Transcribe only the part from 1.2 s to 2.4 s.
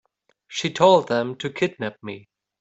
to kidnap me.